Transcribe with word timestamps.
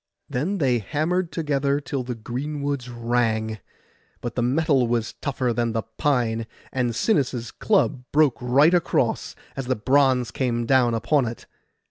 Then 0.27 0.57
they 0.57 0.79
hammered 0.79 1.31
together 1.31 1.79
till 1.79 2.01
the 2.01 2.15
greenwoods 2.15 2.89
rang; 2.89 3.59
but 4.19 4.33
the 4.33 4.41
metal 4.41 4.87
was 4.87 5.13
tougher 5.21 5.53
than 5.53 5.73
the 5.73 5.83
pine, 5.99 6.47
and 6.71 6.95
Sinis' 6.95 7.51
club 7.51 8.03
broke 8.11 8.39
right 8.41 8.73
across, 8.73 9.35
as 9.55 9.67
the 9.67 9.75
bronze 9.75 10.31
came 10.31 10.65
down 10.65 10.95
upon 10.95 11.27
it. 11.27 11.45